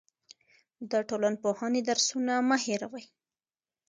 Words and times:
د 0.91 0.93
ټولنپوهنې 1.09 1.81
درسونه 1.89 2.33
مه 2.47 2.57
هېروئ. 2.65 3.05